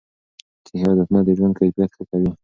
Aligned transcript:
صحي 0.67 0.81
عادتونه 0.87 1.19
د 1.25 1.29
ژوند 1.37 1.53
کیفیت 1.59 1.91
ښه 1.95 2.03
کوي. 2.09 2.29